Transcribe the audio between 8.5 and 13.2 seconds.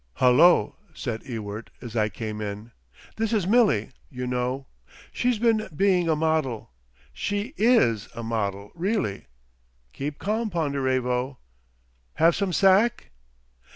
really.... (keep calm, Ponderevo!) Have some sack?"